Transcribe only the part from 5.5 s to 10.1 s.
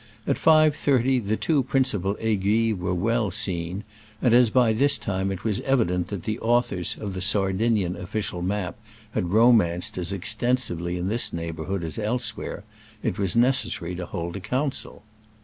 evident that the authors of the Sardinian official map had romanced